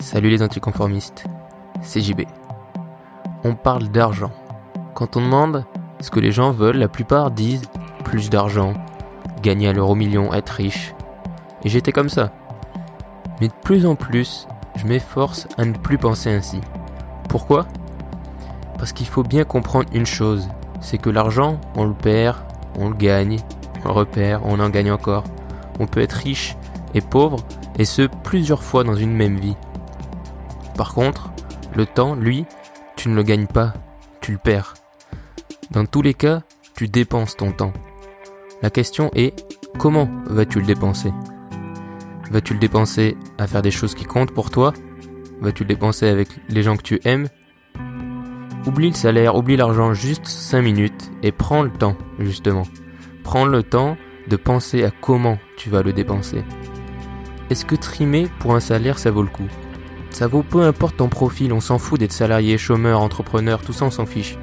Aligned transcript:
Salut 0.00 0.30
les 0.30 0.42
anticonformistes, 0.42 1.26
c'est 1.82 2.00
JB. 2.00 2.22
On 3.44 3.54
parle 3.54 3.88
d'argent. 3.88 4.30
Quand 4.94 5.18
on 5.18 5.20
demande 5.20 5.66
ce 6.00 6.10
que 6.10 6.20
les 6.20 6.32
gens 6.32 6.52
veulent, 6.52 6.78
la 6.78 6.88
plupart 6.88 7.30
disent 7.30 7.68
plus 8.02 8.30
d'argent, 8.30 8.72
gagner 9.42 9.68
à 9.68 9.74
l'euro 9.74 9.94
million, 9.94 10.32
être 10.32 10.48
riche. 10.48 10.94
Et 11.64 11.68
j'étais 11.68 11.92
comme 11.92 12.08
ça. 12.08 12.32
Mais 13.42 13.48
de 13.48 13.52
plus 13.62 13.84
en 13.84 13.94
plus, 13.94 14.48
je 14.74 14.86
m'efforce 14.86 15.46
à 15.58 15.66
ne 15.66 15.74
plus 15.74 15.98
penser 15.98 16.30
ainsi. 16.30 16.62
Pourquoi? 17.28 17.66
Parce 18.78 18.94
qu'il 18.94 19.06
faut 19.06 19.22
bien 19.22 19.44
comprendre 19.44 19.90
une 19.92 20.06
chose, 20.06 20.48
c'est 20.80 20.98
que 20.98 21.10
l'argent, 21.10 21.60
on 21.76 21.84
le 21.84 21.94
perd, 21.94 22.38
on 22.78 22.88
le 22.88 22.96
gagne, 22.96 23.36
on 23.84 23.88
le 23.88 23.94
repère, 23.94 24.40
on 24.46 24.60
en 24.60 24.70
gagne 24.70 24.92
encore. 24.92 25.24
On 25.78 25.86
peut 25.86 26.00
être 26.00 26.14
riche 26.14 26.56
et 26.94 27.02
pauvre, 27.02 27.40
et 27.78 27.84
ce 27.84 28.08
plusieurs 28.22 28.62
fois 28.62 28.82
dans 28.82 28.96
une 28.96 29.12
même 29.14 29.36
vie. 29.36 29.56
Par 30.80 30.94
contre, 30.94 31.30
le 31.76 31.84
temps, 31.84 32.14
lui, 32.14 32.46
tu 32.96 33.10
ne 33.10 33.14
le 33.14 33.22
gagnes 33.22 33.46
pas, 33.46 33.74
tu 34.22 34.32
le 34.32 34.38
perds. 34.38 34.72
Dans 35.70 35.84
tous 35.84 36.00
les 36.00 36.14
cas, 36.14 36.40
tu 36.74 36.88
dépenses 36.88 37.36
ton 37.36 37.52
temps. 37.52 37.74
La 38.62 38.70
question 38.70 39.10
est, 39.14 39.58
comment 39.78 40.08
vas-tu 40.24 40.58
le 40.58 40.64
dépenser? 40.64 41.12
Vas-tu 42.30 42.54
le 42.54 42.60
dépenser 42.60 43.18
à 43.36 43.46
faire 43.46 43.60
des 43.60 43.70
choses 43.70 43.94
qui 43.94 44.06
comptent 44.06 44.32
pour 44.32 44.48
toi? 44.48 44.72
Vas-tu 45.42 45.64
le 45.64 45.68
dépenser 45.68 46.08
avec 46.08 46.30
les 46.48 46.62
gens 46.62 46.78
que 46.78 46.82
tu 46.82 46.98
aimes? 47.04 47.28
Oublie 48.66 48.88
le 48.88 48.96
salaire, 48.96 49.36
oublie 49.36 49.58
l'argent 49.58 49.92
juste 49.92 50.24
5 50.24 50.62
minutes 50.62 51.10
et 51.22 51.30
prends 51.30 51.62
le 51.62 51.70
temps, 51.70 51.98
justement. 52.18 52.64
Prends 53.22 53.44
le 53.44 53.62
temps 53.62 53.98
de 54.28 54.36
penser 54.36 54.82
à 54.84 54.90
comment 54.90 55.36
tu 55.58 55.68
vas 55.68 55.82
le 55.82 55.92
dépenser. 55.92 56.42
Est-ce 57.50 57.66
que 57.66 57.74
trimer 57.74 58.28
pour 58.38 58.54
un 58.54 58.60
salaire 58.60 58.98
ça 58.98 59.10
vaut 59.10 59.22
le 59.22 59.28
coup? 59.28 59.46
Ça 60.10 60.26
vaut 60.26 60.42
peu 60.42 60.62
importe 60.62 60.96
ton 60.96 61.08
profil, 61.08 61.52
on 61.52 61.60
s'en 61.60 61.78
fout 61.78 61.98
d'être 61.98 62.12
salarié, 62.12 62.58
chômeur, 62.58 63.00
entrepreneur, 63.00 63.62
tout 63.62 63.72
ça 63.72 63.86
on 63.86 63.90
s'en 63.90 64.06
fiche. 64.06 64.36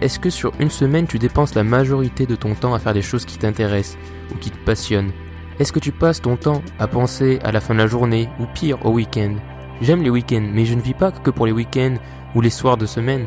Est-ce 0.00 0.18
que 0.18 0.28
sur 0.28 0.52
une 0.58 0.70
semaine 0.70 1.06
tu 1.06 1.18
dépenses 1.18 1.54
la 1.54 1.64
majorité 1.64 2.26
de 2.26 2.34
ton 2.34 2.54
temps 2.54 2.74
à 2.74 2.78
faire 2.78 2.94
des 2.94 3.02
choses 3.02 3.24
qui 3.24 3.38
t'intéressent 3.38 3.96
ou 4.32 4.36
qui 4.36 4.50
te 4.50 4.58
passionnent? 4.64 5.12
Est-ce 5.60 5.72
que 5.72 5.78
tu 5.78 5.92
passes 5.92 6.20
ton 6.20 6.36
temps 6.36 6.62
à 6.78 6.88
penser 6.88 7.38
à 7.44 7.52
la 7.52 7.60
fin 7.60 7.74
de 7.74 7.78
la 7.78 7.86
journée 7.86 8.28
ou 8.40 8.46
pire 8.46 8.84
au 8.84 8.90
week-end? 8.90 9.36
J'aime 9.80 10.02
les 10.02 10.10
week-ends, 10.10 10.46
mais 10.52 10.64
je 10.64 10.74
ne 10.74 10.80
vis 10.80 10.94
pas 10.94 11.12
que 11.12 11.30
pour 11.30 11.46
les 11.46 11.52
week-ends 11.52 11.96
ou 12.34 12.40
les 12.40 12.50
soirs 12.50 12.76
de 12.76 12.86
semaine. 12.86 13.26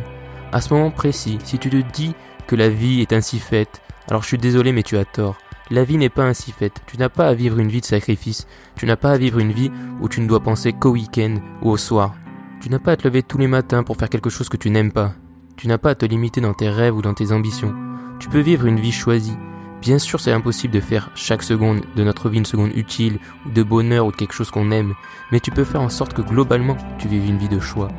À 0.52 0.60
ce 0.60 0.74
moment 0.74 0.92
précis, 0.92 1.40
si 1.44 1.58
tu 1.58 1.70
te 1.70 1.78
dis 1.78 2.14
que 2.46 2.56
la 2.56 2.70
vie 2.70 3.02
est 3.02 3.14
ainsi 3.14 3.40
faite, 3.40 3.82
alors 4.10 4.24
je 4.24 4.28
suis 4.28 4.38
désolé 4.38 4.72
mais 4.74 4.84
tu 4.84 4.98
as 4.98 5.06
tort. 5.06 5.38
La 5.70 5.84
vie 5.84 5.98
n'est 5.98 6.10
pas 6.10 6.24
ainsi 6.24 6.54
faite. 6.54 6.82
Tu 6.88 6.98
n'as 6.98 7.10
pas 7.10 7.28
à 7.28 7.34
vivre 7.34 7.60
une 7.60 7.68
vie 7.68 7.82
de 7.82 7.86
sacrifice. 7.86 8.48
Tu 8.76 8.86
n'as 8.86 8.96
pas 8.96 9.12
à 9.12 9.18
vivre 9.18 9.40
une 9.40 9.52
vie 9.52 9.72
où 10.00 10.08
tu 10.08 10.22
ne 10.22 10.28
dois 10.28 10.40
penser 10.40 10.72
qu'au 10.72 10.92
week-end 10.92 11.36
ou 11.62 11.72
au 11.72 11.78
soir. 11.78 12.16
Tu 12.62 12.70
n'as 12.70 12.80
pas 12.80 12.94
à 12.94 12.96
te 12.96 13.06
lever 13.06 13.22
tous 13.22 13.38
les 13.38 13.48
matins 13.48 13.84
pour 13.84 13.98
faire 13.98 14.10
quelque 14.10 14.30
chose 14.30 14.48
que 14.48 14.56
tu 14.56 14.70
n'aimes 14.70 14.94
pas. 14.94 15.14
Tu 15.58 15.68
n'as 15.68 15.78
pas 15.78 15.90
à 15.90 15.96
te 15.96 16.06
limiter 16.06 16.40
dans 16.40 16.54
tes 16.54 16.70
rêves 16.70 16.96
ou 16.96 17.02
dans 17.02 17.14
tes 17.14 17.34
ambitions. 17.34 17.76
Tu 18.20 18.30
peux 18.30 18.40
vivre 18.40 18.66
une 18.66 18.80
vie 18.80 18.94
choisie. 18.94 19.36
Bien 19.82 20.00
sûr, 20.00 20.22
c'est 20.22 20.32
impossible 20.32 20.74
de 20.74 20.80
faire 20.80 21.12
chaque 21.16 21.44
seconde 21.44 21.82
de 21.96 22.04
notre 22.04 22.30
vie 22.30 22.40
une 22.40 22.46
seconde 22.46 22.76
utile, 22.76 23.20
ou 23.46 23.52
de 23.52 23.62
bonheur 23.62 24.06
ou 24.06 24.12
de 24.12 24.16
quelque 24.16 24.34
chose 24.34 24.50
qu'on 24.50 24.72
aime, 24.72 24.94
mais 25.32 25.40
tu 25.40 25.52
peux 25.52 25.64
faire 25.64 25.82
en 25.82 25.90
sorte 25.90 26.14
que 26.14 26.22
globalement, 26.22 26.78
tu 26.98 27.08
vives 27.08 27.30
une 27.30 27.38
vie 27.38 27.50
de 27.50 27.60
choix. 27.60 27.90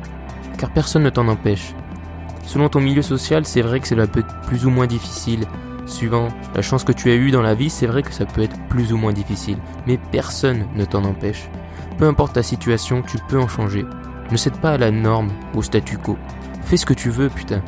Car 0.57 0.73
personne 0.73 1.03
ne 1.03 1.09
t'en 1.09 1.27
empêche. 1.27 1.73
Selon 2.45 2.67
ton 2.67 2.81
milieu 2.81 3.01
social, 3.01 3.45
c'est 3.45 3.61
vrai 3.61 3.79
que 3.79 3.87
cela 3.87 4.07
peut 4.07 4.19
être 4.19 4.41
plus 4.41 4.65
ou 4.65 4.69
moins 4.69 4.87
difficile, 4.87 5.45
Suivant 5.89 6.27
la 6.53 6.61
chance 6.61 6.83
que 6.83 6.91
tu 6.91 7.09
as 7.09 7.15
eue 7.15 7.31
dans 7.31 7.41
la 7.41 7.55
vie, 7.55 7.71
c'est 7.71 7.87
vrai 7.87 8.03
que 8.03 8.13
ça 8.13 8.25
peut 8.25 8.43
être 8.43 8.57
plus 8.69 8.93
ou 8.93 8.97
moins 8.97 9.11
difficile, 9.11 9.57
mais 9.87 9.97
personne 10.11 10.67
ne 10.75 10.85
t'en 10.85 11.03
empêche. 11.03 11.49
Peu 11.97 12.05
importe 12.05 12.33
ta 12.33 12.43
situation, 12.43 13.01
tu 13.01 13.17
peux 13.27 13.39
en 13.39 13.47
changer. 13.47 13.85
Ne 14.31 14.37
cède 14.37 14.57
pas 14.57 14.73
à 14.73 14.77
la 14.77 14.91
norme, 14.91 15.29
au 15.55 15.63
statu 15.63 15.97
quo. 15.97 16.15
Fais 16.63 16.77
ce 16.77 16.85
que 16.85 16.93
tu 16.93 17.09
veux, 17.09 17.29
putain. 17.29 17.63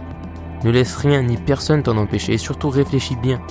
Ne 0.64 0.70
laisse 0.70 0.96
rien 0.96 1.24
ni 1.24 1.36
personne 1.36 1.82
t'en 1.82 1.98
empêcher 1.98 2.34
et 2.34 2.38
surtout 2.38 2.70
réfléchis 2.70 3.16
bien. 3.16 3.42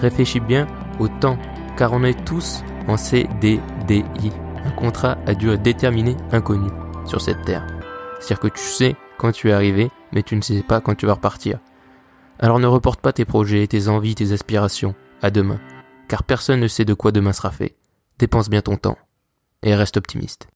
Réfléchis 0.00 0.40
bien 0.40 0.66
au 0.98 1.08
temps, 1.08 1.36
car 1.76 1.92
on 1.92 2.02
est 2.02 2.24
tous 2.24 2.64
en 2.88 2.96
CDDI, 2.96 4.32
un 4.64 4.70
contrat 4.70 5.18
à 5.26 5.34
durée 5.34 5.58
déterminée 5.58 6.16
inconnue 6.32 6.70
sur 7.04 7.20
cette 7.20 7.42
terre. 7.42 7.66
C'est-à-dire 8.18 8.40
que 8.40 8.58
tu 8.58 8.64
sais 8.64 8.96
quand 9.18 9.32
tu 9.32 9.50
es 9.50 9.52
arrivé, 9.52 9.90
mais 10.12 10.22
tu 10.22 10.36
ne 10.36 10.40
sais 10.40 10.62
pas 10.62 10.80
quand 10.80 10.94
tu 10.94 11.04
vas 11.04 11.14
repartir. 11.14 11.58
Alors 12.38 12.58
ne 12.58 12.66
reporte 12.66 13.00
pas 13.00 13.12
tes 13.12 13.24
projets, 13.24 13.66
tes 13.66 13.88
envies, 13.88 14.14
tes 14.14 14.32
aspirations 14.32 14.94
à 15.22 15.30
demain, 15.30 15.60
car 16.08 16.22
personne 16.22 16.60
ne 16.60 16.68
sait 16.68 16.84
de 16.84 16.94
quoi 16.94 17.12
demain 17.12 17.32
sera 17.32 17.50
fait. 17.50 17.76
Dépense 18.18 18.50
bien 18.50 18.62
ton 18.62 18.76
temps 18.76 18.98
et 19.62 19.74
reste 19.74 19.96
optimiste. 19.96 20.48